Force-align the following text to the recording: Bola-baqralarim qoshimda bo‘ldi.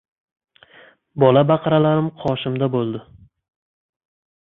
Bola-baqralarim 1.25 2.09
qoshimda 2.25 2.73
bo‘ldi. 2.79 3.07